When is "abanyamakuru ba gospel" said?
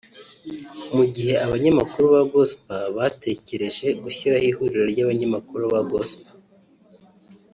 1.45-2.81, 5.05-6.33